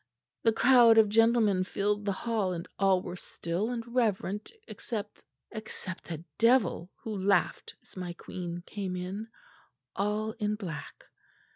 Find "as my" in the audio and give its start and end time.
7.83-8.13